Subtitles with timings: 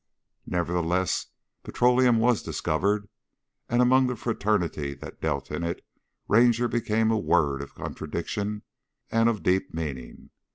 [0.47, 1.27] Nevertheless,
[1.61, 3.07] petroleum was discovered,
[3.69, 5.85] and among the fraternity that dealt in it
[6.27, 8.63] Ranger became a word of contradiction
[9.11, 10.31] and of deep meaning.